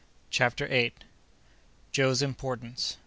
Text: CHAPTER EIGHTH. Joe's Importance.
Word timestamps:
CHAPTER 0.31 0.67
EIGHTH. 0.67 1.03
Joe's 1.91 2.23
Importance. 2.23 2.97